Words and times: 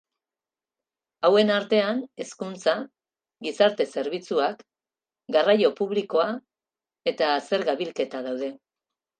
Hauen 1.27 1.51
artean 1.57 1.99
hezkuntza, 2.23 2.73
gizarte 3.47 3.87
zerbitzuak, 3.97 4.65
garraio 5.37 5.71
publikoa 5.83 6.27
eta 7.13 7.31
zerga-bilketa 7.53 8.25
daude. 8.31 8.55